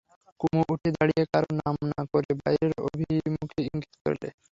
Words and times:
কুমু 0.39 0.61
উঠে 0.73 0.89
দাঁড়িয়ে 0.95 1.23
কারো 1.31 1.51
নাম 1.59 1.75
না 1.91 2.01
করে 2.11 2.31
বাইরের 2.39 2.73
অভিমুখে 2.85 3.59
ইঙ্গিত 3.67 3.93
করলে। 4.03 4.27